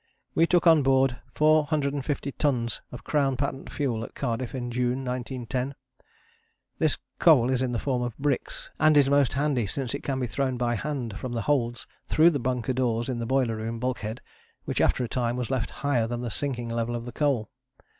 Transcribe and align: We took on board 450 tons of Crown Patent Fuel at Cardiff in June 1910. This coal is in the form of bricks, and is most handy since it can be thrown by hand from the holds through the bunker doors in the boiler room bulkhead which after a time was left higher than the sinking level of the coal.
We 0.33 0.47
took 0.47 0.65
on 0.65 0.81
board 0.81 1.19
450 1.35 2.31
tons 2.31 2.81
of 2.91 3.03
Crown 3.03 3.37
Patent 3.37 3.71
Fuel 3.73 4.03
at 4.03 4.15
Cardiff 4.15 4.55
in 4.55 4.71
June 4.71 5.05
1910. 5.05 5.75
This 6.79 6.97
coal 7.19 7.51
is 7.51 7.61
in 7.61 7.71
the 7.71 7.77
form 7.77 8.01
of 8.01 8.17
bricks, 8.17 8.71
and 8.79 8.97
is 8.97 9.11
most 9.11 9.33
handy 9.33 9.67
since 9.67 9.93
it 9.93 10.01
can 10.01 10.19
be 10.19 10.25
thrown 10.25 10.57
by 10.57 10.73
hand 10.73 11.19
from 11.19 11.33
the 11.33 11.43
holds 11.43 11.85
through 12.07 12.31
the 12.31 12.39
bunker 12.39 12.73
doors 12.73 13.09
in 13.09 13.19
the 13.19 13.27
boiler 13.27 13.57
room 13.57 13.77
bulkhead 13.77 14.21
which 14.65 14.81
after 14.81 15.03
a 15.03 15.07
time 15.07 15.35
was 15.37 15.51
left 15.51 15.69
higher 15.85 16.07
than 16.07 16.21
the 16.21 16.31
sinking 16.31 16.69
level 16.69 16.95
of 16.95 17.05
the 17.05 17.11
coal. 17.11 17.51